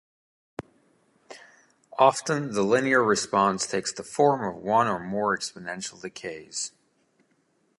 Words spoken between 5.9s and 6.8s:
decays.